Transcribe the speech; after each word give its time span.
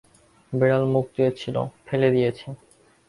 বেড়াল 0.53 0.83
মুখ 0.93 1.05
দিয়েছিল, 1.15 1.55
ফেলে 1.87 2.09
দিয়েছি। 2.15 2.47